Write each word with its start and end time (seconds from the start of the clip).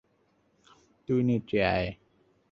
তুই 1.09 1.19
নিচে 1.23 1.57
আয়! 1.73 1.89